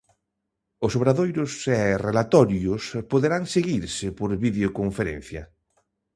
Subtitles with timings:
[0.85, 5.43] Os obradoiros e relatorios poderán seguirse por vídeo-conferencia.